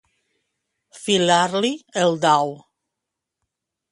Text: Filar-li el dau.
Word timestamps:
Filar-li 1.01 1.71
el 2.05 2.11
dau. 2.25 2.55